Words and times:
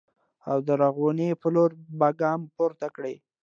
او 0.49 0.57
د 0.67 0.69
رغونې 0.83 1.29
په 1.41 1.47
لور 1.55 1.71
به 1.99 2.09
ګام 2.21 2.41
پورته 2.55 2.87
کړي 2.95 3.15